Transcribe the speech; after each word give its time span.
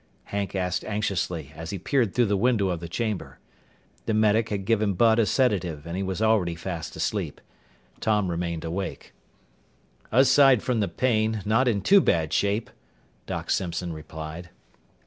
Hank 0.23 0.55
asked 0.55 0.83
anxiously 0.83 1.51
as 1.55 1.69
he 1.69 1.77
peered 1.77 2.15
through 2.15 2.25
the 2.25 2.35
window 2.35 2.69
of 2.69 2.79
the 2.79 2.89
chamber. 2.89 3.37
The 4.07 4.15
medic 4.15 4.49
had 4.49 4.65
given 4.65 4.93
Bud 4.95 5.19
a 5.19 5.27
sedative 5.27 5.85
and 5.85 5.95
he 5.95 6.01
was 6.01 6.23
already 6.23 6.55
fast 6.55 6.95
asleep. 6.95 7.39
Tom 7.99 8.31
remained 8.31 8.65
awake. 8.65 9.13
"Aside 10.11 10.63
from 10.63 10.79
the 10.79 10.87
pain, 10.87 11.43
not 11.45 11.67
in 11.67 11.81
too 11.83 12.01
bad 12.01 12.33
shape," 12.33 12.71
Doc 13.27 13.51
Simpson 13.51 13.93
replied. 13.93 14.49